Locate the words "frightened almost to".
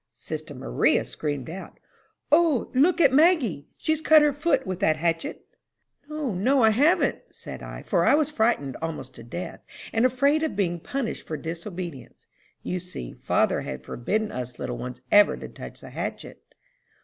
8.31-9.23